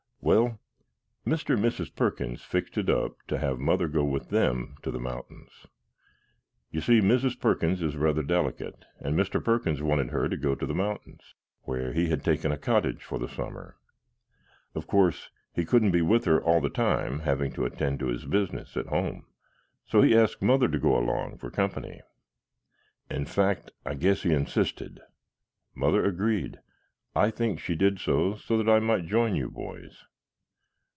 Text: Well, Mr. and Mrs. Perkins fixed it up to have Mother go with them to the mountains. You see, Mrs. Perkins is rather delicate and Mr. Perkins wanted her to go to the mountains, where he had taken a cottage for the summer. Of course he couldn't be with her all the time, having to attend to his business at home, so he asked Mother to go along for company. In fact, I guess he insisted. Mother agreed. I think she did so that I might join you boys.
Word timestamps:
Well, 0.23 0.59
Mr. 1.25 1.55
and 1.55 1.65
Mrs. 1.65 1.95
Perkins 1.95 2.43
fixed 2.43 2.77
it 2.77 2.91
up 2.91 3.17
to 3.27 3.39
have 3.39 3.57
Mother 3.57 3.87
go 3.87 4.03
with 4.05 4.29
them 4.29 4.75
to 4.83 4.91
the 4.91 4.99
mountains. 4.99 5.65
You 6.69 6.79
see, 6.79 7.01
Mrs. 7.01 7.39
Perkins 7.39 7.81
is 7.81 7.95
rather 7.97 8.21
delicate 8.21 8.85
and 8.99 9.17
Mr. 9.17 9.43
Perkins 9.43 9.81
wanted 9.81 10.11
her 10.11 10.29
to 10.29 10.37
go 10.37 10.53
to 10.53 10.65
the 10.67 10.75
mountains, 10.75 11.33
where 11.63 11.91
he 11.93 12.09
had 12.09 12.23
taken 12.23 12.51
a 12.51 12.57
cottage 12.59 13.03
for 13.03 13.17
the 13.17 13.27
summer. 13.27 13.77
Of 14.75 14.85
course 14.85 15.31
he 15.55 15.65
couldn't 15.65 15.89
be 15.91 16.03
with 16.03 16.25
her 16.25 16.39
all 16.39 16.61
the 16.61 16.69
time, 16.69 17.21
having 17.21 17.51
to 17.53 17.65
attend 17.65 17.99
to 18.01 18.07
his 18.09 18.25
business 18.25 18.77
at 18.77 18.85
home, 18.87 19.25
so 19.87 20.03
he 20.03 20.15
asked 20.15 20.43
Mother 20.43 20.67
to 20.67 20.79
go 20.79 20.95
along 20.95 21.39
for 21.39 21.49
company. 21.49 21.99
In 23.09 23.25
fact, 23.25 23.71
I 23.87 23.95
guess 23.95 24.21
he 24.21 24.33
insisted. 24.35 25.01
Mother 25.73 26.05
agreed. 26.05 26.59
I 27.15 27.31
think 27.31 27.59
she 27.59 27.73
did 27.75 27.99
so 27.99 28.35
that 28.47 28.69
I 28.69 28.77
might 28.77 29.07
join 29.07 29.35
you 29.35 29.49
boys. 29.49 30.03